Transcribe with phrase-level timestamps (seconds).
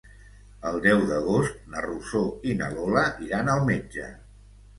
[0.69, 4.09] El deu d'agost na Rosó i na Lola iran al metge.